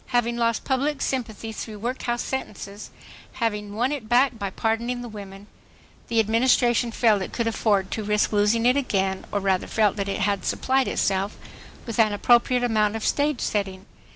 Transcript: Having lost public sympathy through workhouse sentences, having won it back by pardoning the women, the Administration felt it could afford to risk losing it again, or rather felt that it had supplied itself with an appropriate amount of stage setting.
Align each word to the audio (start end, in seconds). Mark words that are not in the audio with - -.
Having 0.07 0.37
lost 0.37 0.63
public 0.65 0.99
sympathy 0.99 1.51
through 1.51 1.77
workhouse 1.77 2.23
sentences, 2.23 2.89
having 3.33 3.75
won 3.75 3.91
it 3.91 4.09
back 4.09 4.39
by 4.39 4.49
pardoning 4.49 5.03
the 5.03 5.07
women, 5.07 5.45
the 6.07 6.19
Administration 6.19 6.91
felt 6.91 7.21
it 7.21 7.33
could 7.33 7.45
afford 7.45 7.91
to 7.91 8.03
risk 8.03 8.33
losing 8.33 8.65
it 8.65 8.75
again, 8.75 9.25
or 9.31 9.39
rather 9.39 9.67
felt 9.67 9.97
that 9.97 10.09
it 10.09 10.21
had 10.21 10.43
supplied 10.43 10.87
itself 10.87 11.37
with 11.85 11.99
an 11.99 12.13
appropriate 12.13 12.63
amount 12.63 12.95
of 12.95 13.05
stage 13.05 13.41
setting. 13.41 13.85